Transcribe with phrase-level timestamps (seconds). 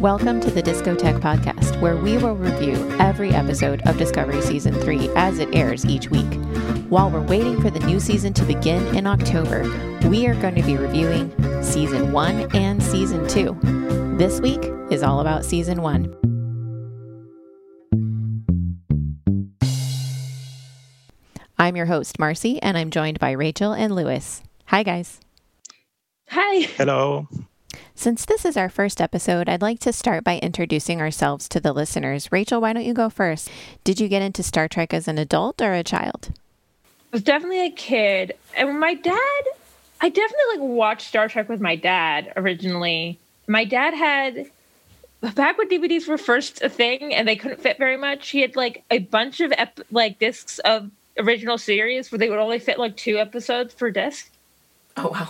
[0.00, 5.08] Welcome to the Discotheque Podcast, where we will review every episode of Discovery Season 3
[5.16, 6.34] as it airs each week.
[6.90, 9.62] While we're waiting for the new season to begin in October,
[10.10, 11.32] we are going to be reviewing
[11.62, 14.16] Season 1 and Season 2.
[14.18, 16.14] This week is all about Season 1.
[21.58, 24.42] I'm your host, Marcie, and I'm joined by Rachel and Luis.
[24.66, 25.20] Hi, guys.
[26.28, 26.66] Hi.
[26.76, 27.28] Hello.
[27.94, 31.72] Since this is our first episode, I'd like to start by introducing ourselves to the
[31.72, 32.30] listeners.
[32.30, 33.50] Rachel, why don't you go first?
[33.84, 36.30] Did you get into Star Trek as an adult or a child?
[36.32, 38.34] I was definitely a kid.
[38.56, 39.42] And my dad,
[40.00, 43.18] I definitely like watched Star Trek with my dad originally.
[43.46, 44.46] My dad had
[45.34, 48.56] back when DVDs were first a thing and they couldn't fit very much, he had
[48.56, 52.78] like a bunch of ep- like discs of original series where they would only fit
[52.78, 54.30] like two episodes per disc.
[54.96, 55.28] Oh wow.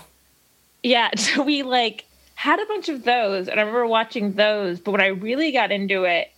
[0.82, 2.04] Yeah, so we like
[2.36, 5.72] had a bunch of those and I remember watching those, but when I really got
[5.72, 6.30] into it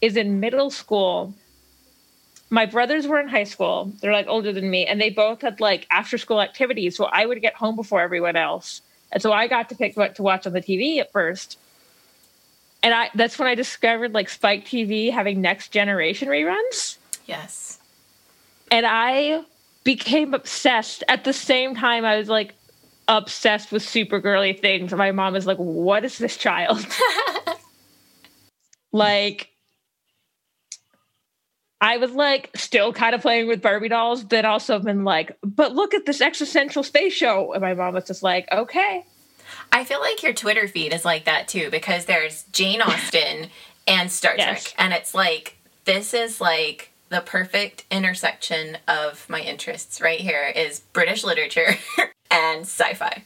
[0.00, 1.32] is in middle school.
[2.50, 3.92] My brothers were in high school.
[4.00, 7.24] They're like older than me and they both had like after school activities, so I
[7.24, 8.82] would get home before everyone else.
[9.12, 11.58] And so I got to pick what to watch on the TV at first.
[12.82, 17.78] And I that's when I discovered like Spike TV having next generation reruns Yes.
[18.70, 19.44] and I
[19.84, 22.54] became obsessed at the same time I was like
[23.08, 24.92] obsessed with super girly things.
[24.92, 26.84] And my mom is like, What is this child?
[28.92, 29.48] like
[31.82, 35.74] I was like still kind of playing with Barbie dolls, but also been like, but
[35.74, 37.52] look at this existential space show.
[37.52, 39.04] And my mom was just like, okay.
[39.72, 43.48] I feel like your Twitter feed is like that too because there's Jane Austen
[43.88, 44.62] and Star Yes.
[44.62, 44.74] Trek.
[44.78, 50.80] And it's like, this is like the perfect intersection of my interests right here is
[50.92, 51.76] British literature
[52.32, 53.24] and sci fi.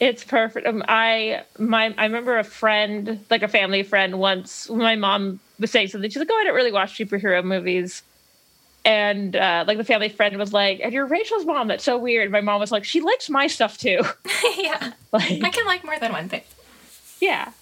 [0.00, 0.66] It's perfect.
[0.66, 5.70] Um, I my I remember a friend, like a family friend, once my mom was
[5.70, 6.10] saying something.
[6.10, 8.02] She's like, "Oh, I don't really watch superhero movies,"
[8.84, 11.68] and uh, like the family friend was like, "And you're Rachel's mom.
[11.68, 14.00] That's so weird." My mom was like, "She likes my stuff too."
[14.58, 14.92] yeah.
[15.12, 16.42] like, I can like more than one thing.
[17.20, 17.52] yeah,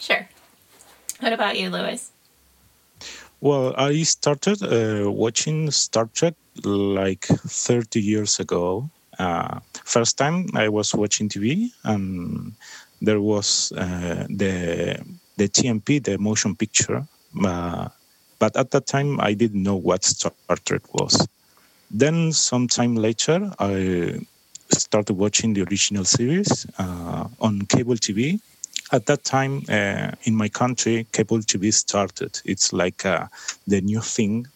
[0.00, 0.26] Sure.
[1.20, 2.10] What about you, Luis?
[3.40, 6.34] Well, I started uh, watching Star Trek
[6.64, 8.88] like 30 years ago.
[9.20, 12.52] Uh, first time I was watching TV, and
[13.02, 14.54] there was uh, the
[15.36, 17.06] the TMP, the motion picture.
[17.44, 17.88] Uh,
[18.38, 20.32] but at that time, I didn't know what Star
[20.66, 21.28] Trek was.
[21.90, 24.20] Then, sometime later, I
[24.72, 28.40] started watching the original series uh, on cable TV.
[28.92, 32.40] At that time, uh, in my country, cable TV started.
[32.44, 33.26] It's like uh,
[33.66, 34.46] the new thing.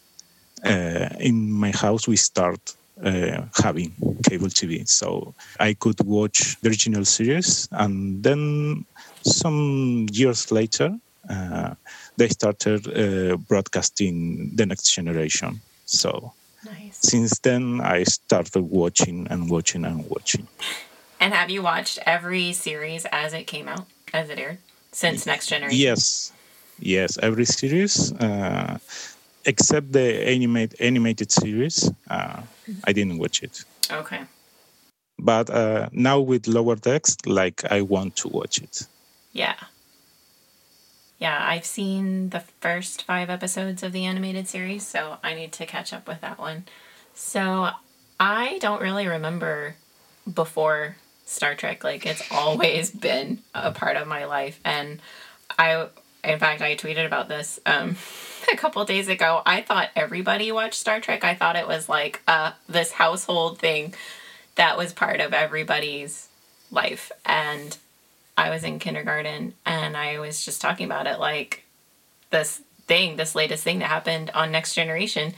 [0.65, 3.93] Uh, in my house, we start uh, having
[4.29, 8.85] cable TV, so I could watch the original series, and then
[9.23, 10.97] some years later,
[11.29, 11.75] uh,
[12.17, 15.61] they started uh, broadcasting the next generation.
[15.87, 16.33] So
[16.65, 16.99] Nice.
[17.01, 20.47] since then, I started watching and watching and watching.
[21.21, 24.59] And have you watched every series as it came out, as it aired,
[24.93, 25.79] since Next Generation?
[25.79, 26.33] Yes,
[26.79, 28.79] yes, every series uh,
[29.47, 31.91] except the animate animated series.
[32.09, 32.43] Uh,
[32.85, 34.23] I didn't watch it, Okay.
[35.19, 38.87] but uh, now with Lower Decks, like I want to watch it.
[39.33, 39.57] Yeah.
[41.19, 45.65] Yeah, I've seen the first five episodes of the animated series, so I need to
[45.67, 46.65] catch up with that one.
[47.15, 47.71] So
[48.19, 49.77] I don't really remember
[50.33, 51.85] before Star Trek.
[51.85, 54.61] Like, it's always been a part of my life.
[54.65, 55.01] And
[55.57, 55.87] I,
[56.25, 57.97] in fact, I tweeted about this um,
[58.53, 59.43] a couple days ago.
[59.45, 61.25] I thought everybody watched Star Trek.
[61.25, 63.95] I thought it was like uh, this household thing
[64.57, 66.29] that was part of everybody's
[66.71, 67.11] life.
[67.25, 67.77] And
[68.37, 71.65] I was in kindergarten and I was just talking about it like
[72.31, 75.35] this thing, this latest thing that happened on Next Generation.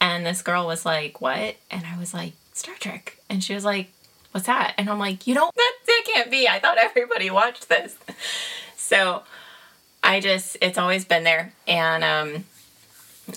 [0.00, 1.56] And this girl was like, What?
[1.70, 3.18] And I was like, Star Trek.
[3.30, 3.90] And she was like,
[4.32, 4.74] What's that?
[4.76, 6.48] And I'm like, You don't, that, that can't be.
[6.48, 7.96] I thought everybody watched this.
[8.76, 9.22] So
[10.04, 11.52] I just, it's always been there.
[11.66, 12.44] And um,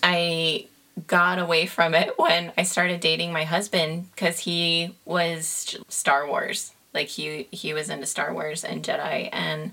[0.04, 0.68] I
[1.08, 6.74] got away from it when I started dating my husband because he was Star Wars.
[6.94, 9.72] Like he he was into Star Wars and Jedi and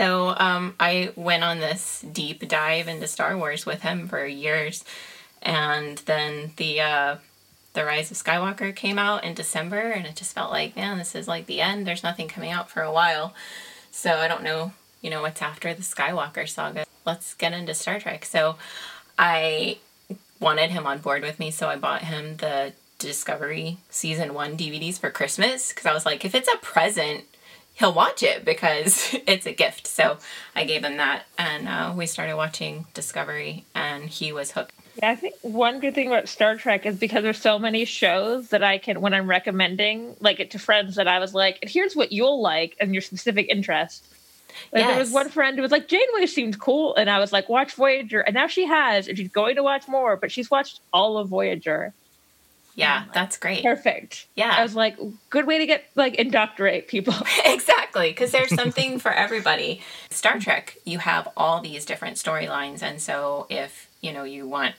[0.00, 4.84] so um, I went on this deep dive into Star Wars with him for years,
[5.42, 7.16] and then the uh,
[7.74, 11.14] the Rise of Skywalker came out in December, and it just felt like, man, this
[11.14, 11.86] is like the end.
[11.86, 13.34] There's nothing coming out for a while,
[13.90, 16.84] so I don't know, you know, what's after the Skywalker saga.
[17.06, 18.24] Let's get into Star Trek.
[18.24, 18.56] So
[19.18, 19.78] I
[20.38, 24.98] wanted him on board with me, so I bought him the Discovery season one DVDs
[24.98, 27.24] for Christmas because I was like, if it's a present,
[27.74, 29.86] he'll watch it because it's a gift.
[29.86, 30.18] So
[30.54, 34.72] I gave him that, and uh, we started watching Discovery, and he was hooked.
[34.96, 38.48] Yeah, I think one good thing about Star Trek is because there's so many shows
[38.48, 41.96] that I can, when I'm recommending like it to friends, that I was like, here's
[41.96, 44.04] what you'll like and your specific interest.
[44.72, 44.90] Like yes.
[44.90, 47.74] there was one friend who was like, Janeway seemed cool, and I was like, watch
[47.74, 51.18] Voyager, and now she has, and she's going to watch more, but she's watched all
[51.18, 51.92] of Voyager.
[52.74, 53.62] Yeah, that's great.
[53.62, 54.26] Perfect.
[54.36, 54.54] Yeah.
[54.56, 54.96] I was like,
[55.28, 57.14] good way to get like indoctrinate people.
[57.44, 59.82] exactly, because there's something for everybody.
[60.10, 64.76] Star Trek, you have all these different storylines, and so if you know you want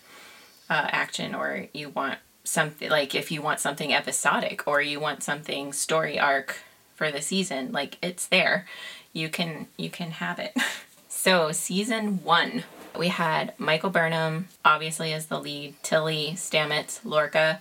[0.70, 5.22] uh, action or you want something like if you want something episodic or you want
[5.22, 6.58] something story arc
[7.02, 8.68] for the season, like it's there.
[9.12, 10.54] You can you can have it.
[11.10, 12.64] so season one,
[12.96, 17.60] we had Michael Burnham, obviously as the lead, Tilly, Stamets, Lorca.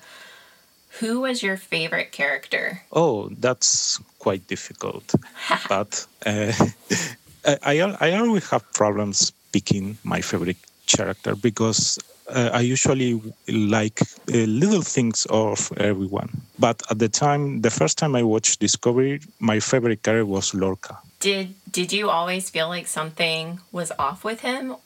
[0.99, 2.83] Who was your favorite character?
[2.93, 5.15] Oh, that's quite difficult.
[5.71, 6.53] but uh,
[7.65, 11.99] I, I always have problems picking my favorite character because
[12.31, 16.31] uh, I usually like uh, little things of everyone.
[16.59, 20.99] But at the time, the first time I watched Discovery, my favorite character was Lorca.
[21.21, 24.77] Did Did you always feel like something was off with him?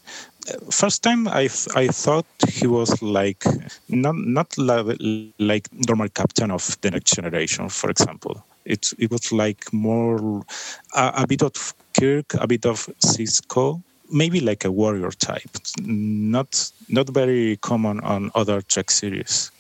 [0.70, 3.44] First time, I I thought he was like
[3.88, 4.48] not not
[5.38, 8.44] like normal captain of the next generation, for example.
[8.64, 10.42] It it was like more
[10.94, 16.70] a, a bit of Kirk, a bit of Sisko, maybe like a warrior type, not
[16.88, 19.50] not very common on other Trek series.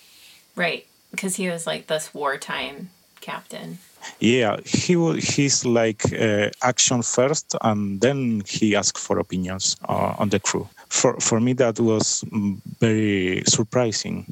[0.56, 3.78] Right, because he was like this wartime captain.
[4.20, 10.28] Yeah, he he's like uh, action first, and then he asked for opinions uh, on
[10.28, 10.68] the crew.
[10.88, 14.26] For for me, that was mm, very surprising.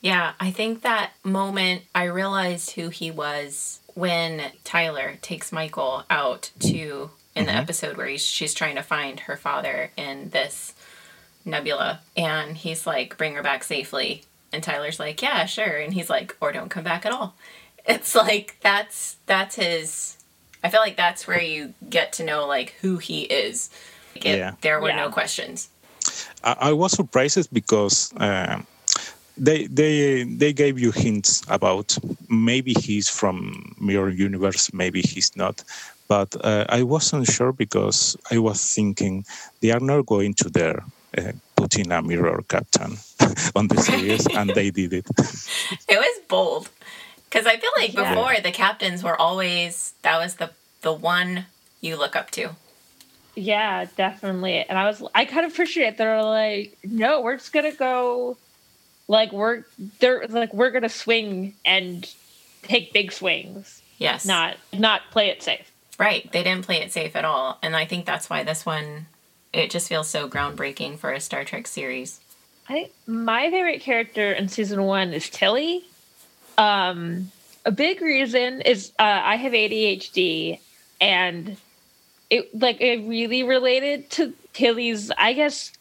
[0.00, 6.50] Yeah, I think that moment I realized who he was when Tyler takes Michael out
[6.60, 7.54] to in mm-hmm.
[7.54, 10.74] the episode where he's, she's trying to find her father in this
[11.44, 12.00] nebula.
[12.16, 14.24] And he's like bring her back safely.
[14.52, 15.76] And Tyler's like yeah sure.
[15.76, 17.34] And he's like or don't come back at all.
[17.88, 20.16] It's like that's that's his
[20.64, 23.70] I feel like that's where you get to know like who he is.
[24.16, 24.54] Like it, yeah.
[24.62, 24.96] there were yeah.
[24.96, 25.68] no questions.
[26.42, 28.60] I, I, was surprised because uh,
[29.36, 31.96] they they they gave you hints about
[32.28, 35.62] maybe he's from mirror universe maybe he's not
[36.08, 39.24] but uh, I wasn't sure because I was thinking
[39.60, 40.84] they are not going to there
[41.16, 42.96] uh, putting a mirror captain
[43.56, 45.06] on the series, and they did it.
[45.88, 46.68] it was bold
[47.28, 48.14] because I feel like yeah.
[48.14, 50.50] before the captains were always that was the
[50.82, 51.46] the one
[51.80, 52.50] you look up to.
[53.34, 54.64] Yeah, definitely.
[54.68, 58.36] And I was I kind of appreciate that they're like, no, we're just gonna go
[59.08, 59.64] like we're
[60.00, 62.10] they're like we're gonna swing and
[62.62, 63.82] take big swings.
[63.98, 64.24] Yes.
[64.24, 65.70] Not not play it safe.
[65.98, 66.30] Right.
[66.30, 67.58] They didn't play it safe at all.
[67.62, 69.06] And I think that's why this one,
[69.52, 72.20] it just feels so groundbreaking for a Star Trek series.
[72.68, 75.84] I think my favorite character in season one is Tilly.
[76.58, 77.30] Um,
[77.64, 80.58] a big reason is uh, I have ADHD,
[81.00, 81.56] and
[82.30, 85.72] it like it really related to Tilly's, I guess,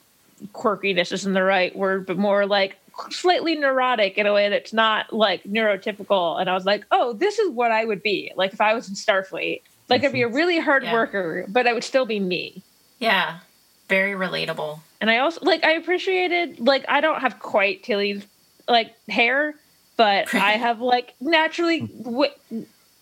[0.53, 2.77] quirkiness isn't the right word, but more like
[3.09, 6.39] slightly neurotic in a way that's not like neurotypical.
[6.39, 8.89] And I was like, oh, this is what I would be like if I was
[8.89, 9.61] in Starfleet.
[9.89, 10.93] Like I'd be a really hard yeah.
[10.93, 12.63] worker, but I would still be me.
[12.99, 13.39] Yeah.
[13.87, 14.79] Very relatable.
[14.99, 18.25] And I also like I appreciated like I don't have quite Tilly's
[18.67, 19.53] like hair,
[19.97, 22.31] but I have like naturally w-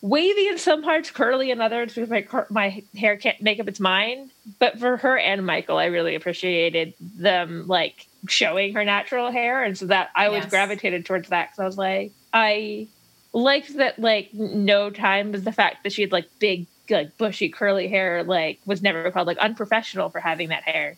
[0.02, 3.80] wavy in some parts, curly in others because my my hair can't make up its
[3.80, 4.32] mind.
[4.60, 9.78] But for her and Michael, I really appreciated them like showing her natural hair, and
[9.78, 10.50] so that I always yes.
[10.50, 12.88] gravitated towards that because I was like I
[13.32, 17.50] liked that like no time was the fact that she had like big like bushy
[17.50, 20.98] curly hair like was never called like unprofessional for having that hair.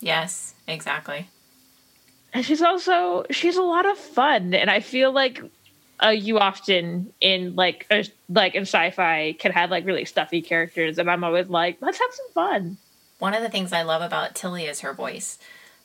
[0.00, 1.28] Yes, exactly.
[2.32, 5.42] And she's also she's a lot of fun and I feel like
[6.02, 7.90] uh, you often in like
[8.28, 12.10] like in sci-fi can have like really stuffy characters and I'm always like let's have
[12.12, 12.76] some fun.
[13.18, 15.38] One of the things I love about Tilly is her voice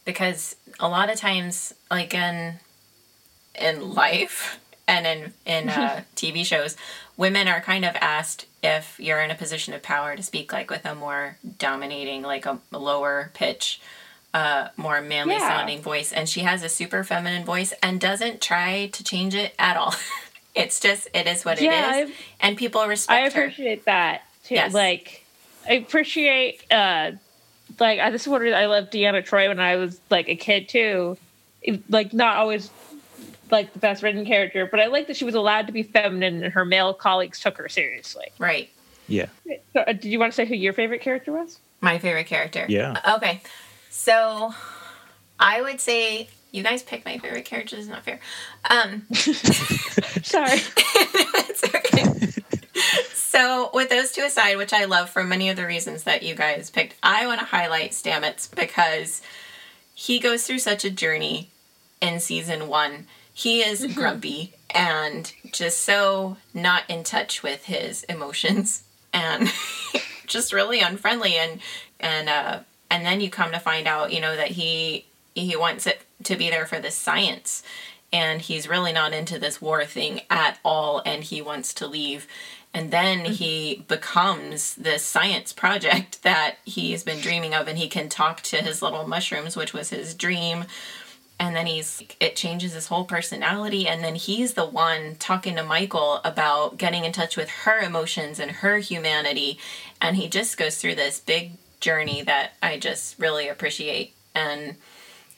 [0.03, 2.60] because a lot of times like in
[3.60, 6.75] in life and in in uh, TV shows,
[7.17, 10.70] women are kind of asked if you're in a position of power to speak like
[10.70, 13.82] with a more dominating, like a lower pitch,
[14.34, 15.48] uh, more manly yeah.
[15.48, 19.53] sounding voice, and she has a super feminine voice and doesn't try to change it
[19.58, 19.96] at all.
[20.56, 23.24] it's just it is what yeah, it is, I've, and people respect.
[23.24, 23.86] I appreciate her.
[23.86, 24.56] that too.
[24.56, 24.74] Yes.
[24.74, 25.25] Like
[25.68, 26.63] I appreciate.
[26.72, 27.12] uh
[27.80, 31.18] like this is what I loved Deanna Troi when I was like a kid too.
[31.62, 32.70] It, like not always
[33.51, 36.43] like the best written character, but I like that she was allowed to be feminine
[36.43, 38.27] and her male colleagues took her seriously.
[38.39, 38.70] Right.
[39.08, 39.27] Yeah.
[39.74, 41.60] So, uh, did you want to say who your favorite character was?
[41.81, 42.65] My favorite character.
[42.70, 43.00] Yeah.
[43.17, 43.41] Okay.
[43.89, 44.53] So
[45.39, 47.75] I would say you guys pick my favorite character.
[47.77, 48.20] It's not fair.
[48.70, 50.60] Um, Sorry.
[50.77, 52.31] it's okay.
[53.13, 56.36] so with those two aside, which I love for many of the reasons that you
[56.36, 59.22] guys picked, I want to highlight Stamets because
[59.93, 61.50] he goes through such a journey
[62.01, 63.08] in season one.
[63.41, 69.50] He is grumpy and just so not in touch with his emotions and
[70.27, 71.60] just really unfriendly and
[72.00, 72.60] and uh
[72.91, 76.36] and then you come to find out, you know, that he he wants it to
[76.36, 77.63] be there for the science
[78.13, 82.27] and he's really not into this war thing at all and he wants to leave.
[82.75, 88.07] And then he becomes this science project that he's been dreaming of and he can
[88.07, 90.65] talk to his little mushrooms which was his dream
[91.41, 93.88] and then he's it changes his whole personality.
[93.88, 98.39] And then he's the one talking to michael about getting in touch with her emotions
[98.39, 99.57] and her humanity.
[100.00, 104.13] And he just goes through this big journey that i just really appreciate.
[104.36, 104.75] And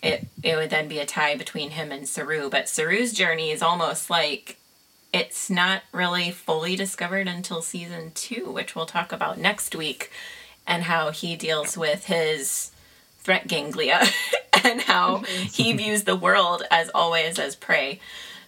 [0.01, 2.49] it it would then be a tie between him and saru.
[2.49, 4.57] But saru's journey is almost like
[5.13, 10.11] it's not really fully discovered until season two which we'll talk about next week
[10.67, 12.72] and how he deals with his
[13.23, 14.01] threat ganglia
[14.63, 17.99] and how he views the world as always as prey.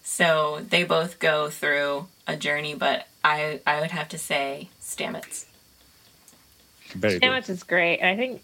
[0.03, 5.45] So they both go through a journey, but I I would have to say Stamets.
[6.89, 7.23] Very good.
[7.23, 8.41] Stamets is great, and I think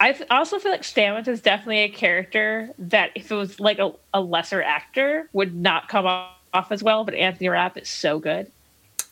[0.00, 3.92] I also feel like Stamets is definitely a character that if it was like a,
[4.12, 7.04] a lesser actor would not come off as well.
[7.04, 8.50] But Anthony Rapp is so good.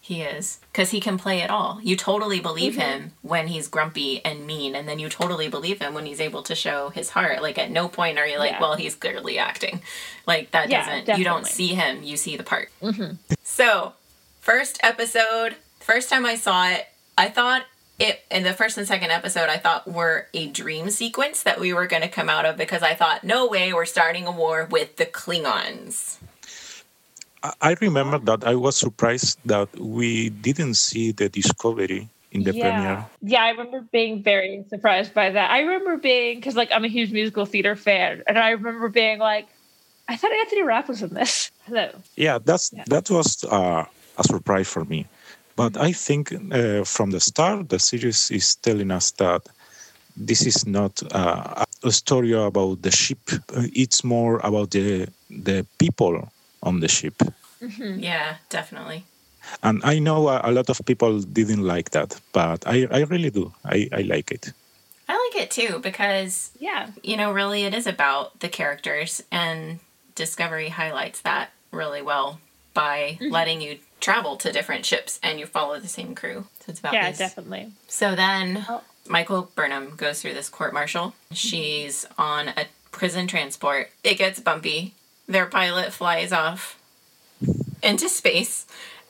[0.03, 1.79] He is because he can play it all.
[1.83, 2.81] You totally believe mm-hmm.
[2.81, 6.43] him when he's grumpy and mean, and then you totally believe him when he's able
[6.45, 7.43] to show his heart.
[7.43, 8.61] Like at no point are you like, Yeah.
[8.61, 9.83] well, he's clearly acting.
[10.27, 11.07] Like that Yeah, doesn't.
[11.07, 11.19] definitely.
[11.21, 12.03] You don't see him.
[12.03, 12.71] You see the part.
[12.83, 13.17] Mm-hmm.
[13.43, 13.93] So
[14.41, 16.87] first episode, first time I saw it,
[17.19, 17.67] I thought
[17.99, 21.75] it in the first and second episode I thought were a dream sequence that we
[21.75, 24.67] were going to come out of because I thought, no way, we're starting a war
[24.71, 26.17] with the Klingons.
[27.43, 32.61] I- remember that I was surprised that we didn't see the discovery in the yeah.
[32.61, 33.07] premiere.
[33.23, 35.51] Yeah, I remember being very surprised by that.
[35.51, 39.19] I remember being because like I'm a huge musical theater fan, and I remember being
[39.19, 39.49] like,
[40.09, 41.51] I thought Anthony Rapp was in this.
[41.67, 41.91] Hello.
[42.17, 42.85] Yeah, that's Yeah.
[42.89, 43.85] that was uh,
[44.19, 45.07] a surprise for me.
[45.57, 49.43] But I think uh, from the start, the series is telling us that
[50.17, 53.21] this is not uh, a story about the ship.
[53.75, 56.29] It's more about the the people
[56.63, 57.15] on the ship.
[57.63, 57.99] Mm-hmm.
[58.01, 59.05] Yeah, definitely.
[59.63, 63.31] And I know a, a lot of people didn't like that, but I, I really
[63.31, 63.53] do.
[63.65, 64.53] I, I like it.
[65.09, 66.89] I like it too because Yeah.
[67.03, 69.81] you know, really it is about the characters, and
[70.15, 72.41] Discovery highlights that really well
[72.75, 73.33] by mm-hmm.
[73.33, 76.47] letting you travel to different ships and you follow the same crew.
[76.61, 77.73] So it's about Yeah, these- definitely.
[77.89, 78.83] So then Oh.
[79.09, 81.07] Michael Burnham goes through this court martial.
[81.09, 81.35] Mm-hmm.
[81.35, 83.91] She's on a prison transport.
[84.05, 84.95] It gets bumpy.
[85.31, 86.77] Their pilot flies off
[87.85, 88.67] into space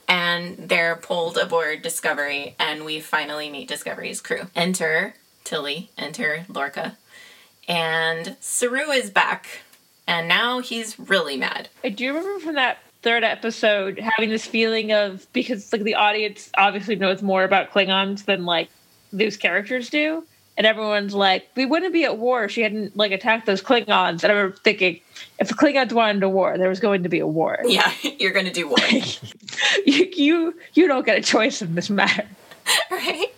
[0.06, 4.42] and they're pulled aboard Discovery and we finally meet Discovery's crew.
[4.54, 6.98] Enter Tilly, enter Lorca.
[7.66, 9.62] And Saru is back
[10.06, 11.70] and now he's really mad.
[11.82, 16.50] I do remember from that third episode having this feeling of because like the audience
[16.58, 18.68] obviously knows more about Klingons than like
[19.10, 20.22] those characters do.
[20.60, 24.22] And everyone's like, we wouldn't be at war if she hadn't like attacked those Klingons.
[24.22, 25.00] And I remember thinking,
[25.38, 27.60] if the Klingons wanted a war, there was going to be a war.
[27.66, 28.76] Yeah, you're gonna do war.
[29.86, 32.26] you, you you don't get a choice in this matter.
[32.90, 33.28] right?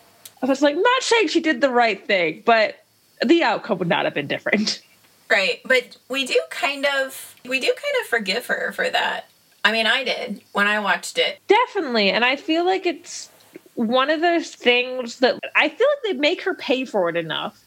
[0.43, 2.85] I was like, not saying she did the right thing, but
[3.25, 4.83] the outcome would not have been different.
[5.31, 9.29] Right, but we do kind of we do kind of forgive her for that.
[9.64, 11.38] I mean, I did when I watched it.
[11.47, 12.11] Definitely.
[12.11, 13.31] And I feel like it's
[13.75, 17.64] one of those things that I feel like they make her pay for it enough.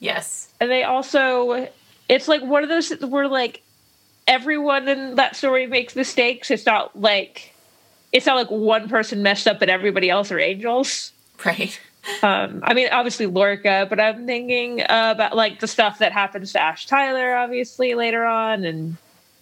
[0.00, 0.52] Yes.
[0.60, 1.68] And they also,
[2.08, 3.62] it's like one of those where like
[4.26, 6.50] everyone in that story makes mistakes.
[6.50, 7.54] It's not like,
[8.12, 11.12] it's not like one person messed up and everybody else are angels.
[11.44, 11.78] Right.
[12.22, 16.52] Um, I mean, obviously Lorca, but I'm thinking uh, about like the stuff that happens
[16.52, 18.96] to Ash Tyler, obviously later on, and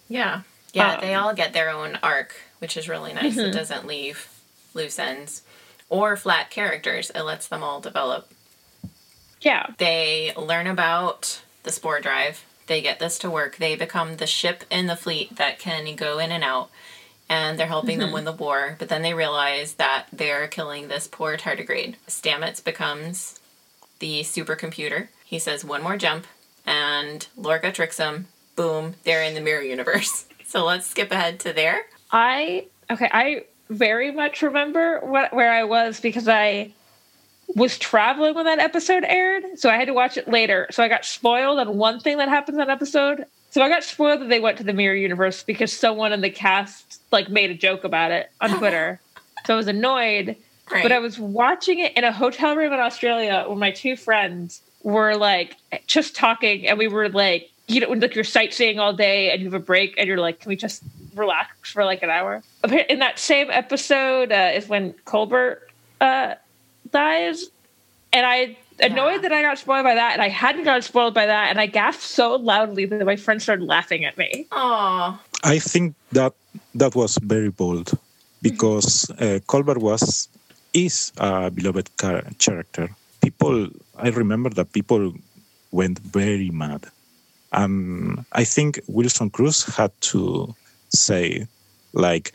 [0.09, 0.41] Yeah.
[0.73, 3.37] Yeah, Um, they all get their own arc, which is really nice.
[3.37, 4.27] It doesn't leave
[4.73, 5.41] loose ends
[5.89, 7.11] or flat characters.
[7.13, 8.31] It lets them all develop.
[9.41, 12.43] yeah, They learn about the spore drive.
[12.67, 13.57] They get this to work.
[13.57, 16.69] They become the ship in the fleet that can go in and out.
[17.29, 18.15] And they're helping them mm-hmm.
[18.15, 18.75] win the war.
[18.77, 21.95] But then they realize that they're killing this poor tardigrade.
[22.07, 23.39] Stamets becomes
[23.99, 25.07] the supercomputer.
[25.23, 26.27] He says one more jump,
[26.65, 28.27] and Lorca tricks him.
[28.55, 30.25] Boom, they're in the mirror universe.
[30.47, 31.81] So let's skip ahead to there.
[32.11, 33.09] I okay.
[33.11, 36.71] I very much remember what where I was because I
[37.55, 40.67] was traveling when that episode aired, so I had to watch it later.
[40.71, 43.25] So I got spoiled on one thing that happens in that episode.
[43.51, 46.29] So I got spoiled that they went to the mirror universe because someone in the
[46.29, 48.99] cast like made a joke about it on Twitter.
[49.45, 50.35] so I was annoyed.
[50.71, 50.81] Right.
[50.81, 54.61] But I was watching it in a hotel room in Australia where my two friends
[54.83, 55.55] were like
[55.87, 59.45] just talking, and we were like, you know, like you're sightseeing all day and you
[59.45, 60.83] have a break, and you're like, can we just
[61.15, 62.43] relax for like an hour?
[62.89, 65.57] In that same episode uh, is when Culber
[66.01, 66.35] uh,
[66.91, 67.45] dies,
[68.13, 69.29] and I annoyed Yeah.
[69.29, 71.65] that I got spoiled by that, and I hadn't gotten spoiled by that, and I
[71.67, 74.45] gasped so loudly that my friends started laughing at me.
[74.51, 76.33] Oh, I think that
[76.75, 77.97] that was very bold
[78.41, 80.27] because uh, Culber was
[80.73, 82.89] is a beloved char- character.
[83.21, 85.13] People, I remember that people
[85.71, 86.85] went very mad.
[87.53, 90.53] Um, I think Wilson Cruz had to
[90.89, 91.47] say,
[91.93, 92.33] like,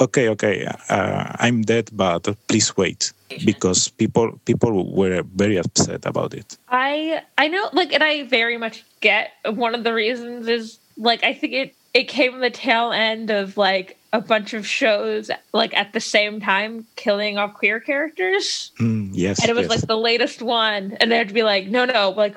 [0.00, 3.12] okay, okay, uh, I'm dead, but please wait,
[3.44, 6.56] because people people were very upset about it.
[6.68, 11.24] I I know like and I very much get one of the reasons is like
[11.24, 15.74] I think it it came the tail end of like a bunch of shows like
[15.74, 19.70] at the same time killing off queer characters Mm, yes, and it was yes.
[19.70, 22.36] like the latest one and they had to be like no no like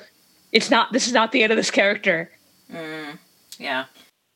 [0.51, 2.29] it's not this is not the end of this character
[2.71, 3.17] mm,
[3.59, 3.85] yeah.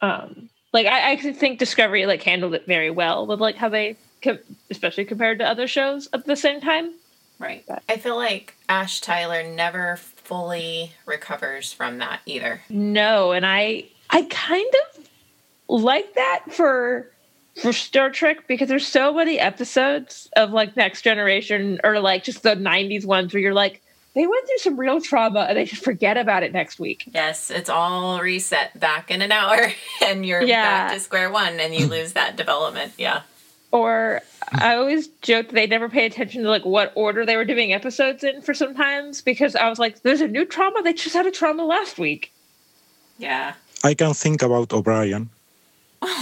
[0.01, 3.69] um like I, I actually think discovery like handled it very well with like how
[3.69, 6.93] they com- especially compared to other shows at the same time
[7.39, 7.65] Right.
[7.87, 12.61] I feel like Ash Tyler never fully recovers from that either.
[12.69, 15.07] No, and I I kind of
[15.69, 17.09] like that for
[17.61, 22.43] for Star Trek because there's so many episodes of like Next Generation or like just
[22.43, 23.81] the '90s ones where you're like
[24.15, 27.03] they went through some real trauma and they just forget about it next week.
[27.13, 29.71] Yes, it's all reset back in an hour
[30.05, 30.87] and you're Yeah.
[30.87, 32.93] back to square one and you lose that development.
[32.97, 33.21] Yeah.
[33.71, 37.71] Or I always joked they never pay attention to like what order they were doing
[37.71, 40.81] episodes in for sometimes because I was like, there's a new trauma.
[40.81, 42.31] They just had a trauma last week.
[43.19, 43.53] Yeah.
[43.83, 45.29] I can think about O'Brien.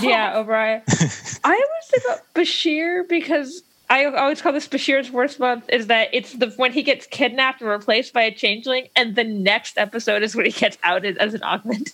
[0.01, 0.81] Yeah, O'Brien.
[0.89, 5.65] I always think about Bashir because I always call this Bashir's worst month.
[5.69, 9.23] Is that it's the when he gets kidnapped and replaced by a changeling, and the
[9.23, 11.93] next episode is when he gets outed as an augment.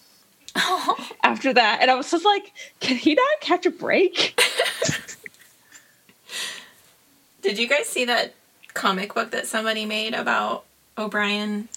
[1.23, 4.39] After that, and I was just like, can he not catch a break?
[7.41, 8.33] Did you guys see that
[8.73, 10.63] comic book that somebody made about
[10.97, 11.67] O'Brien?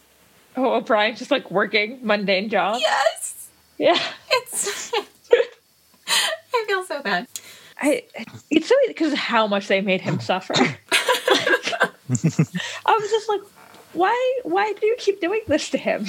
[0.57, 2.81] Oh, O'Brien's just like working mundane job.
[2.81, 3.49] Yes.
[3.79, 4.01] Yeah,
[4.31, 4.93] It's
[6.09, 7.27] I feel so bad.
[7.81, 8.03] I.
[8.51, 10.55] It's so because how much they made him suffer.
[12.09, 13.41] I was just like,
[13.93, 14.41] why?
[14.45, 16.07] Why do you keep doing this to him?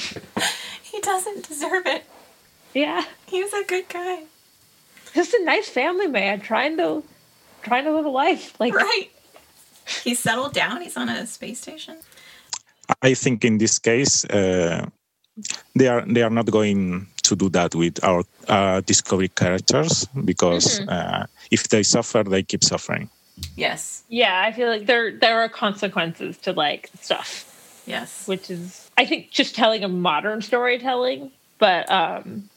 [0.84, 2.06] He doesn't deserve it.
[2.73, 3.03] Yeah.
[3.27, 4.23] He's a good guy.
[5.13, 7.03] just a nice family man trying to
[7.63, 9.10] trying to live a life like Right.
[10.03, 10.82] He's settled down.
[10.82, 11.97] He's on a space station.
[13.01, 14.86] I think in this case, uh,
[15.75, 20.79] they are they are not going to do that with our uh, discovery characters because
[20.87, 23.09] uh, if they suffer, they keep suffering.
[23.55, 24.03] Yes.
[24.09, 27.45] yeah i feel like there there are consequences to like stuff
[27.85, 28.27] Yes.
[28.27, 32.49] which is i think just telling a modern storytelling but um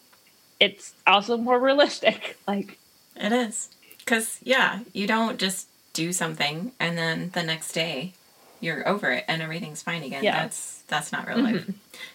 [0.58, 2.78] it's also more realistic like
[3.16, 3.68] It is.
[3.98, 8.12] Because, yeah, you don't just do something and then the next day
[8.60, 10.22] you're over it and everything's fine again.
[10.24, 10.42] Yeah.
[10.42, 11.68] That's that's not real life.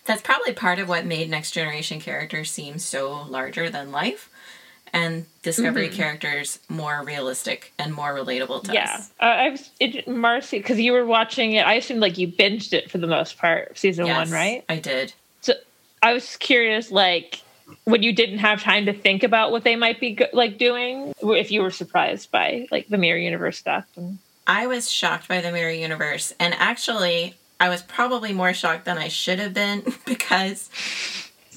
[0.06, 4.30] That's probably part of what made next generation characters seem so larger than life
[4.94, 9.12] and discovery characters more realistic and more relatable to yeah us.
[9.20, 12.72] uh, i was it, marcie because you were watching it i assumed like you binged
[12.72, 15.14] it for the most part season Yes, one right I did.
[15.42, 15.54] So
[16.02, 17.42] I was curious, like
[17.86, 21.52] when you didn't have time to think about what they might be like doing, if
[21.52, 23.86] you were surprised by like the mirror universe stuff.
[23.96, 28.86] And, I was shocked by the Mirror Universe, and actually, I was probably more shocked
[28.86, 30.70] than I should have been because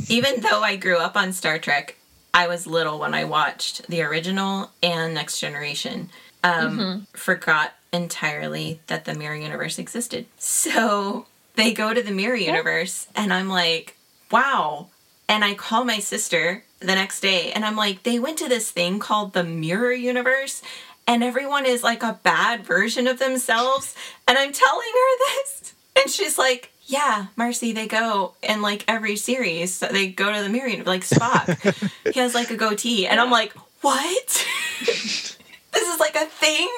[0.09, 1.97] even though I grew up on Star Trek,
[2.33, 6.11] I was little when I watched the original and Next Generation.
[6.45, 10.27] Um, Forgot entirely that the Mirror Universe existed.
[10.39, 13.97] So they go to the Mirror Universe, and I'm like,
[14.31, 14.89] wow.
[15.29, 18.71] And I call my sister the next day, and I'm like, they went to this
[18.71, 20.63] thing called the Mirror Universe,
[21.09, 23.97] and everyone is like a bad version of themselves.
[24.29, 29.17] And I'm telling her this, and she's like, yeah, Marcie, they go in like every
[29.17, 29.75] series.
[29.75, 31.91] So they go to the Mirror Universe, like Spock.
[32.15, 34.47] he has like a goatee, and I'm like, what?
[34.87, 35.37] this
[35.75, 36.69] is like a thing.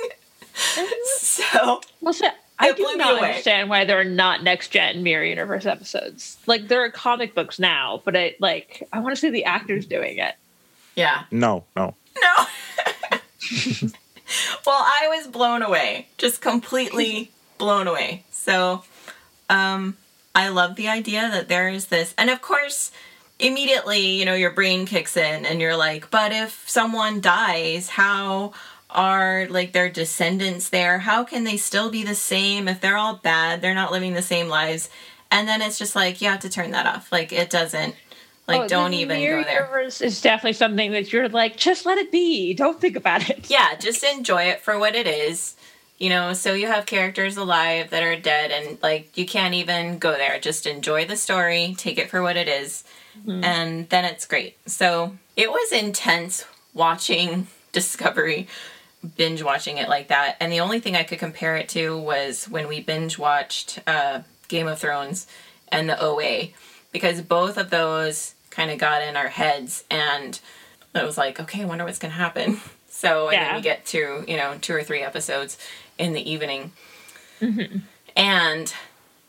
[1.20, 2.26] So well, so
[2.58, 3.28] I do not away.
[3.30, 6.36] understand why there are not next gen mirror universe episodes.
[6.46, 9.86] Like there are comic books now, but I like I want to see the actors
[9.86, 10.34] doing it.
[10.96, 11.94] yeah, No, no.
[12.20, 12.46] no.
[14.66, 18.24] well, I was blown away, just completely blown away.
[18.30, 18.84] So,
[19.48, 19.96] um,
[20.34, 22.92] I love the idea that there is this, and of course,
[23.40, 28.52] immediately, you know, your brain kicks in and you're like, but if someone dies, how
[28.90, 30.98] are like their descendants there?
[30.98, 33.62] How can they still be the same if they're all bad?
[33.62, 34.90] They're not living the same lives.
[35.30, 37.10] And then it's just like you have to turn that off.
[37.10, 37.94] Like it doesn't
[38.50, 39.60] like Oh, don't even go there.
[39.60, 42.54] universe is definitely something that you're like, just let it be.
[42.54, 43.50] Don't think about it.
[43.50, 45.56] Yeah, just enjoy it for what it is.
[45.98, 49.98] You know, so you have characters alive that are dead and like you can't even
[49.98, 50.38] go there.
[50.40, 52.84] Just enjoy the story, take it for what it is,
[53.26, 54.56] and then it's great.
[54.66, 58.48] So, it was intense watching Discovery
[59.16, 60.36] binge watching it like that.
[60.40, 64.22] And the only thing I could compare it to was when we binge watched uh,
[64.48, 65.26] Game of Thrones
[65.68, 66.48] and the OA,
[66.92, 70.38] because both of those kind of got in our heads, and
[70.94, 72.60] it was like, okay, I wonder what's going to happen.
[72.92, 75.56] So, and then we get to, you know, two or three episodes
[75.96, 76.72] in the evening.
[77.40, 77.78] Mm-hmm.
[78.14, 78.74] And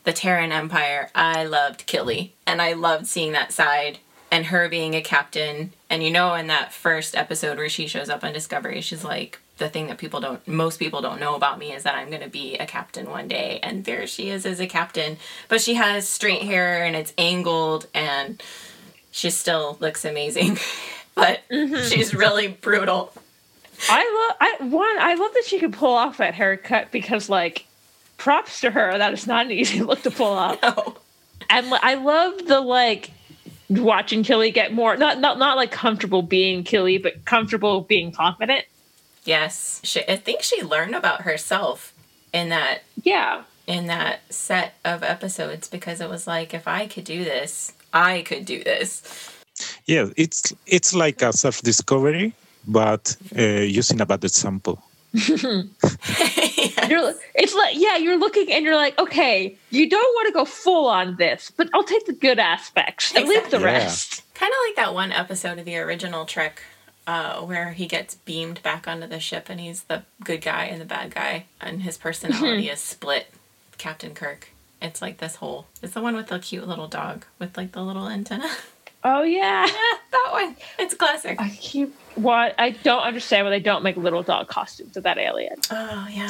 [0.02, 4.00] the Terran Empire, I loved Killy, and I loved seeing that side
[4.32, 5.72] and her being a captain.
[5.88, 9.38] And you know, in that first episode where she shows up on Discovery, she's like,
[9.58, 12.20] the thing that people don't, most people don't know about me is that I'm going
[12.22, 13.60] to be a captain one day.
[13.62, 15.18] And there she is as a captain.
[15.48, 18.42] But she has straight hair and it's angled, and
[19.12, 20.58] she still looks amazing.
[21.14, 21.88] but mm-hmm.
[21.88, 23.12] she's really brutal.
[23.88, 27.66] I love I one I love that she could pull off that haircut because like
[28.16, 30.58] props to her that is not an easy look to pull off.
[30.62, 30.96] Oh,
[31.50, 33.10] And I love the like
[33.68, 38.64] watching Killy get more not not not like comfortable being Killy, but comfortable being confident.
[39.24, 39.80] yes.
[39.84, 41.92] She, I think she learned about herself
[42.32, 43.42] in that Yeah.
[43.66, 48.22] in that set of episodes because it was like if I could do this, I
[48.22, 49.02] could do this.
[49.86, 52.32] Yeah, it's it's like a self-discovery,
[52.66, 53.42] but uh,
[53.80, 54.82] using a bad example.
[56.88, 60.44] You're it's like yeah, you're looking and you're like, okay, you don't want to go
[60.44, 63.64] full on this, but I'll take the good aspects and leave the Yeah.
[63.66, 64.22] rest.
[64.34, 66.62] kind of like that one episode of the original Trek
[67.06, 70.80] uh, where he gets beamed back onto the ship and he's the good guy and
[70.80, 73.26] the bad guy and his personality is split.
[73.78, 74.48] Captain Kirk.
[74.82, 75.66] It's like this whole.
[75.80, 78.50] It's the one with the cute little dog with like the little antenna.
[79.04, 79.64] Oh yeah.
[79.66, 79.72] yeah,
[80.10, 80.56] that one.
[80.78, 81.40] It's classic.
[81.40, 85.18] I keep what I don't understand why they don't make little dog costumes of that
[85.18, 85.56] alien.
[85.70, 86.28] Oh yeah.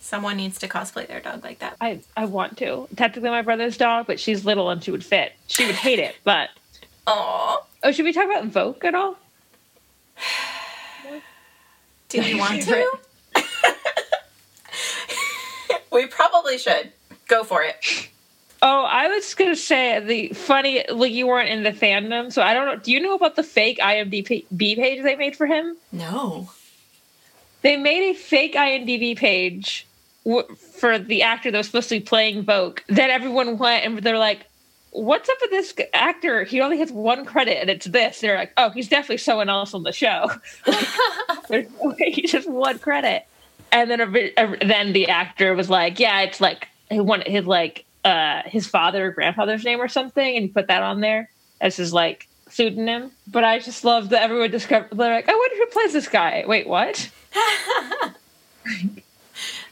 [0.00, 1.76] Someone needs to cosplay their dog like that.
[1.80, 2.88] I I want to.
[2.96, 5.32] Technically my brother's dog, but she's little and she would fit.
[5.46, 6.48] She would hate it, but
[7.06, 9.16] Oh, oh, should we talk about Voq at all?
[12.08, 12.86] do we want to?
[15.92, 16.92] we probably should.
[17.28, 18.08] Go for it.
[18.62, 22.54] Oh, I was gonna say the funny like you weren't in the fandom, so I
[22.54, 22.76] don't know.
[22.76, 25.76] Do you know about the fake IMDb page they made for him?
[25.92, 26.50] No.
[27.60, 29.86] They made a fake IMDb page
[30.24, 32.80] w- for the actor that was supposed to be playing Voq.
[32.88, 34.46] Then everyone went and they're like,
[34.92, 36.44] "What's up with this actor?
[36.44, 39.74] He only has one credit, and it's this." They're like, "Oh, he's definitely someone else
[39.74, 40.30] on the show."
[41.98, 43.26] He just one credit.
[43.70, 47.46] And then a, a, then the actor was like, "Yeah, it's like he wanted his
[47.46, 51.30] like uh his father or grandfather's name or something," and he put that on there
[51.60, 53.10] as his like pseudonym.
[53.26, 54.90] But I just love that everyone discovered.
[54.90, 57.10] They're like, "I wonder who plays this guy." Wait, what?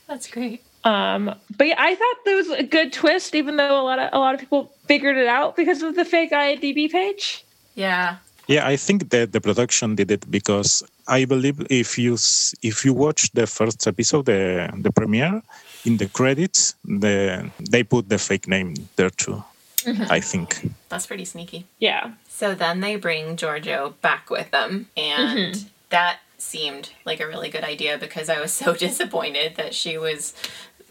[0.08, 0.62] That's great.
[0.85, 4.11] Um, but yeah, I thought there was a good twist, even though a lot of
[4.12, 7.44] a lot of people figured it out because of the fake IMDb page.
[7.74, 8.16] Yeah.
[8.48, 12.14] Yeah, I think that the production did it because I believe if you
[12.62, 15.42] if you watch the first episode, the the premiere,
[15.85, 19.42] in the credits, the they put the fake name there too.
[19.85, 20.12] Mm-hmm.
[20.12, 20.71] I think.
[20.88, 21.66] That's pretty sneaky.
[21.81, 25.68] Yeah, So then they bring Georgiou back with them, and mm-hmm.
[25.90, 30.35] that seemed like a really good idea because I was so disappointed that she was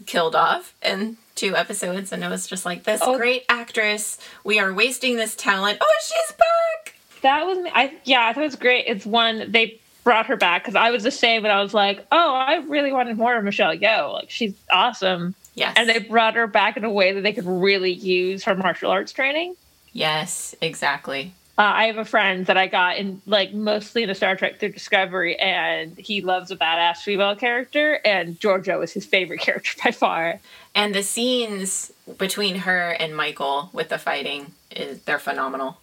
[0.04, 3.16] killed off in two episodes, and it was just like this Oh.
[3.16, 4.18] great actress.
[4.44, 5.78] We are wasting this talent.
[5.80, 6.96] Oh, she's back!
[7.22, 7.94] that was I.
[8.04, 8.84] Yeah, that was great.
[8.86, 12.06] It's one they brought her back because I was the same, but I was like,
[12.12, 14.12] oh, I really wanted more of Michelle Yeoh.
[14.14, 17.46] Like she's awesome, Yes, and they brought her back in a way that they could
[17.46, 19.54] really use her martial arts training.
[19.92, 21.32] yes, exactly.
[21.58, 24.70] Uh, I have a friend that I got in like mostly into Star Trek through
[24.72, 29.90] Discovery, and he loves a badass female character, and Georgiou is his favorite character by
[29.90, 30.40] far.
[30.74, 35.76] And the scenes between her and Michael with the fighting is they're phenomenal.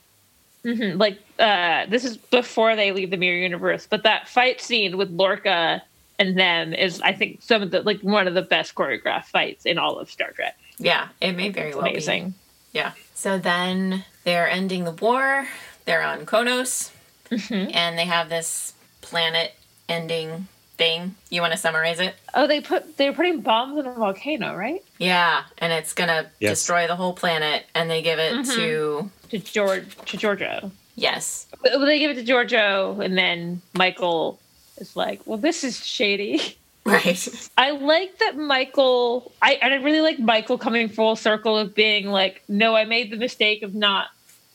[0.64, 4.98] Hmm Like uh, this is before they leave the mirror universe, but that fight scene
[4.98, 5.82] with Lorca
[6.18, 9.66] and them is, I think, some of the like one of the best choreographed fights
[9.66, 10.58] in all of Star Trek.
[10.78, 11.92] Yeah, it may very It's well be.
[11.92, 12.34] amazing.
[12.74, 12.92] Yeah.
[13.14, 15.48] So then they're ending the war.
[15.86, 16.92] They're on Qo'noS.
[17.32, 17.72] Mm-hmm.
[17.74, 19.54] And they have this planet
[19.88, 20.48] ending
[20.80, 21.14] thing.
[21.30, 22.16] You want to summarize it?
[22.34, 24.84] Oh, they put they're putting bombs in a volcano, right?
[24.98, 26.52] Yeah, and it's gonna Yes.
[26.60, 28.52] destroy the whole planet, and they give it mm-hmm.
[28.56, 30.72] to To George to Georgiou.
[30.96, 34.40] yes, But they give it to Georgiou, and then Michael
[34.78, 39.32] is like, "Well, this is shady." right, I like that Michael.
[39.42, 43.12] I and I really like Michael coming full circle of being like, "No, I made
[43.12, 44.08] the mistake of not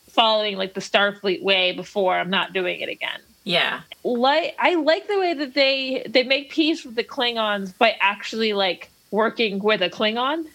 [0.09, 2.15] following like the Starfleet way before.
[2.17, 6.49] I'm not doing it again." Yeah, Like I like the way that they they make
[6.49, 10.47] peace with the Klingons by actually like working with a Klingon.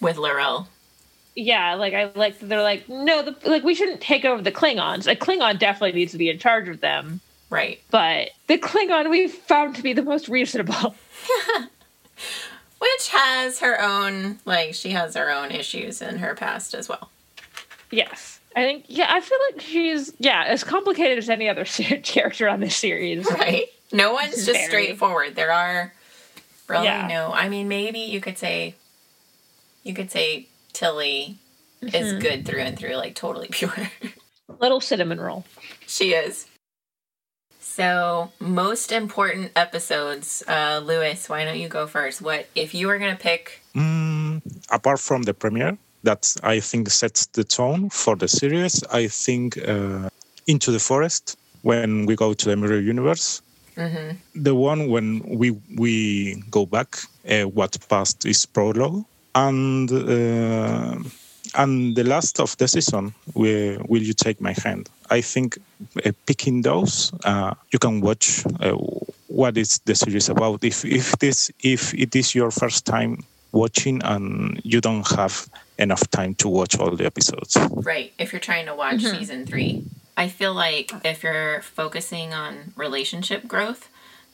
[0.00, 0.66] with L'Rell.
[1.36, 4.50] Yeah, like I like that they're like, no, the, like we shouldn't take over the
[4.50, 5.06] Klingons.
[5.06, 9.32] A Klingon definitely needs to be in charge of them, Right, but the Klingon we've
[9.32, 10.94] found to be the most reasonable.
[12.78, 17.10] which has her own like she has her own issues in her past as well.
[17.90, 18.39] Yes.
[18.56, 21.64] I think, yeah, I feel like she's, yeah, as complicated as any other
[22.02, 23.26] character on this series.
[23.30, 24.64] Right, no one's just Very.
[24.66, 25.36] straightforward.
[25.36, 25.92] There are
[26.68, 27.06] really Yeah.
[27.06, 27.32] no.
[27.32, 28.74] I mean, maybe you could say,
[29.84, 31.38] you could say Tilly
[31.80, 33.72] is good through and through, like totally pure.
[34.58, 35.44] Little cinnamon roll.
[35.86, 36.46] She is.
[37.60, 40.42] So, most important episodes.
[40.46, 42.20] Uh, Luis, why don't you go first?
[42.20, 43.60] What if you were gonna pick?
[43.76, 49.08] Mm, apart from the premiere, that I think sets the tone for the series, I
[49.08, 50.08] think uh,
[50.46, 53.42] Into the Forest, when we go to the Mirror Universe,
[54.34, 60.96] the one when we we go back, uh, what past is prologue, and uh,
[61.54, 64.88] and the last of the season, will, will you take my hand?
[65.10, 65.58] I think
[66.04, 68.76] uh, picking those, uh, you can watch uh,
[69.26, 70.64] what is the series about.
[70.64, 75.48] If if this if it is your first time watching and you don't have
[75.80, 77.56] enough time to watch all the episodes.
[77.70, 79.84] Right, if you're trying to watch season three.
[80.16, 83.88] I feel like if you're focusing on relationship growth,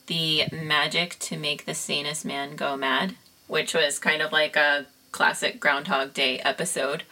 [0.07, 3.15] the magic to make the sanest man go mad,
[3.47, 7.03] which was kind of like a classic Groundhog Day episode,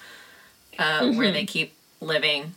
[0.78, 2.54] uh, where they keep living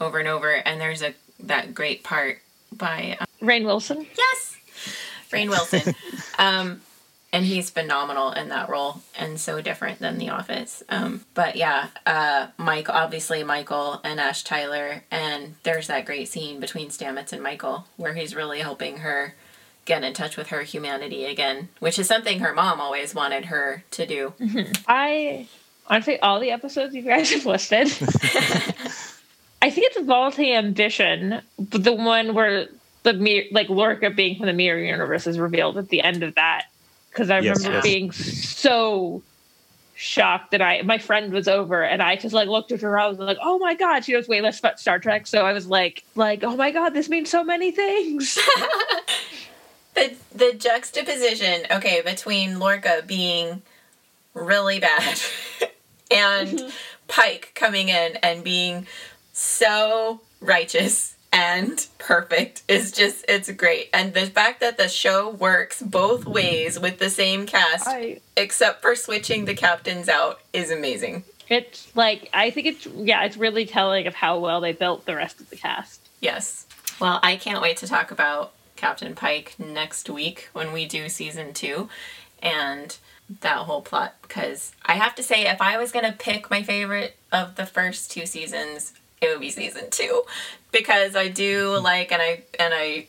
[0.00, 0.50] over and over.
[0.50, 2.40] And there's a that great part
[2.72, 4.06] by uh, Rainn Wilson.
[4.16, 4.56] yes,
[5.30, 5.94] Rainn Wilson.
[6.38, 6.80] um,
[7.32, 10.82] and he's phenomenal in that role and so different than The Office.
[10.88, 16.60] Um, but yeah, uh, Mike, obviously Michael and Ash Tyler, and there's that great scene
[16.60, 19.34] between Stamets and Michael where he's really helping her
[19.84, 23.82] get in touch with her humanity again, which is something her mom always wanted her
[23.92, 24.34] to do.
[24.86, 25.48] I
[25.88, 27.86] honestly, all the episodes you guys have listed,
[29.62, 32.68] I think it's Vaulting Ambition, the one where
[33.04, 36.34] the mir- like Lorca being from the Mirror Universe is revealed at the end of
[36.34, 36.66] that.
[37.12, 37.84] Because I Yes, remember yes.
[37.84, 39.22] being so
[39.94, 42.98] shocked that I my friend was over and I just like looked at her.
[42.98, 45.52] I was like, "Oh my god!" She knows way less about Star Trek, so I
[45.52, 48.38] was like, "Like, oh my god, this means so many things."
[49.94, 53.60] The the juxtaposition, okay, between Lorca being
[54.32, 55.20] really bad
[56.10, 56.68] and mm-hmm.
[57.08, 58.86] Pike coming in and being
[59.34, 63.88] so righteous and perfect is just it's great.
[63.92, 68.82] And the fact that the show works both ways with the same cast I except
[68.82, 71.24] for switching the captains out is amazing.
[71.48, 75.16] it's like I think it's yeah, it's really telling of how well they built the
[75.16, 76.00] rest of the cast.
[76.20, 76.66] Yes.
[77.00, 81.52] Well, I can't wait to talk about Captain Pike next week when we do season
[81.52, 81.88] two
[82.42, 82.96] and
[83.40, 84.14] that whole plot.
[84.22, 87.66] Because I have to say, if I was going to pick my favorite of the
[87.66, 88.92] first two seasons,
[89.22, 90.22] it would be season two.
[90.70, 93.06] Because I do like, and I, and I,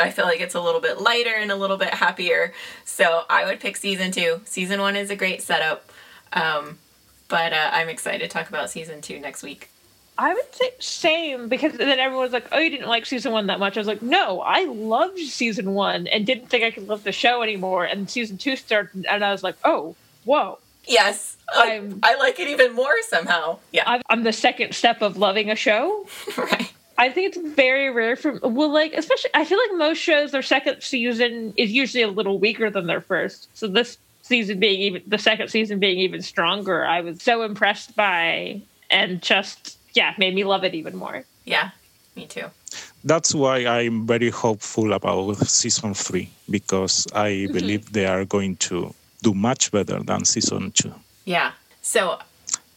[0.00, 2.52] I feel like it's a little bit lighter and a little bit happier.
[2.84, 4.40] So I would pick season two.
[4.44, 5.90] Season one is a great setup.
[6.32, 6.78] Um,
[7.28, 9.70] but uh, I'm excited to talk about season two next week.
[10.16, 13.58] I would say same because then everyone's like, "Oh, you didn't like season one that
[13.58, 17.02] much." I was like, "No, I loved season one and didn't think I could love
[17.02, 21.72] the show anymore." And season two started, and I was like, "Oh, whoa!" Yes, I,
[21.72, 23.58] I'm- I like it even more somehow.
[23.72, 26.06] Yeah, I'm, I'm the second step of loving a show.
[26.36, 26.72] right.
[26.96, 30.42] I think it's very rare for well, like especially I feel like most shows their
[30.42, 33.48] second season is usually a little weaker than their first.
[33.54, 37.96] So this season being even the second season being even stronger, I was so impressed
[37.96, 41.24] by and just yeah made me love it even more.
[41.44, 41.70] Yeah,
[42.14, 42.46] me too.
[43.02, 47.52] That's why I'm very hopeful about season three because I mm-hmm.
[47.52, 50.94] believe they are going to do much better than season two.
[51.24, 51.52] Yeah.
[51.82, 52.18] So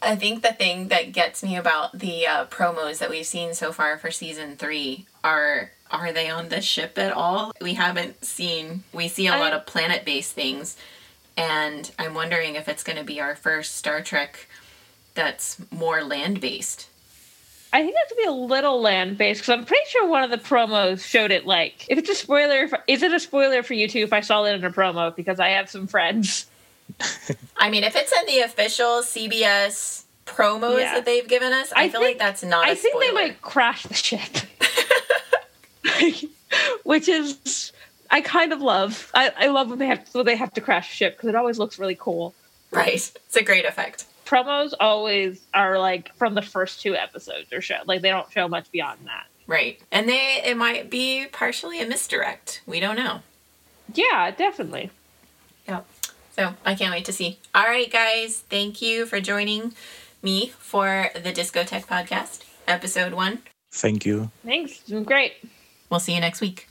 [0.02, 3.72] I think the thing that gets me about the uh, promos that we've seen so
[3.72, 7.52] far for season three are are they on the ship at all?
[7.60, 8.82] We haven't seen.
[8.92, 10.76] We see a I- lot of planet based things,
[11.36, 14.48] and I'm wondering if it's going to be our first Star Trek
[15.14, 16.88] that's more land based.
[17.72, 20.30] I think that's gonna be a little land based because I'm pretty sure one of
[20.30, 21.46] the promos showed it.
[21.46, 23.98] Like, if it's a spoiler, if, is it a spoiler for you too?
[24.00, 26.46] If I saw it in a promo, because I have some friends.
[27.58, 30.94] I mean, if it's in the official CBS promos Yeah.
[30.94, 32.66] that they've given us, I, I feel think- like that's not.
[32.66, 34.20] I think they might crash the ship,
[36.84, 37.72] which is
[38.10, 39.10] I kind of love.
[39.14, 41.58] I, I love when they have when they have to crash ship because it always
[41.58, 42.34] looks really cool.
[42.70, 44.04] Right, it's a great effect.
[44.28, 48.46] Promos always are like from the first two episodes or show like they don't show
[48.46, 49.26] much beyond that.
[49.46, 52.60] Right, and they it might be partially a misdirect.
[52.66, 53.22] We don't know.
[53.94, 54.90] Yeah, definitely.
[55.66, 55.86] Yep.
[56.36, 57.38] So I can't wait to see.
[57.54, 59.72] All right, guys, thank you for joining
[60.22, 63.38] me for the Discotech podcast, episode one.
[63.72, 64.30] Thank you.
[64.44, 64.72] Thanks.
[64.80, 65.34] It's been great.
[65.88, 66.67] We'll see you next week.